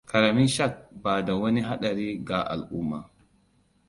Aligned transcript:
Ƙaramin 0.05 0.47
shark 0.47 0.89
ba 0.91 1.21
da 1.25 1.35
wani 1.35 1.61
haɗari 1.61 2.25
ga 2.25 2.41
alu'uma. 2.43 3.09